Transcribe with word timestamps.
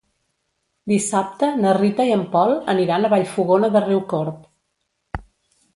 Dissabte 0.93 1.49
na 1.65 1.73
Rita 1.79 2.07
i 2.11 2.15
en 2.15 2.23
Pol 2.33 2.57
aniran 2.75 3.05
a 3.05 3.13
Vallfogona 3.15 3.71
de 3.77 3.87
Riucorb. 3.87 5.23